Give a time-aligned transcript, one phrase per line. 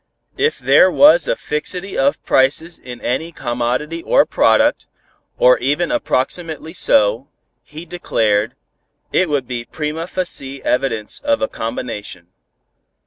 [0.39, 4.87] If there was a fixity of prices in any commodity or product,
[5.37, 7.27] or even approximately so,
[7.61, 8.55] he declared,
[9.13, 12.29] it would be prima facie evidence of a combination.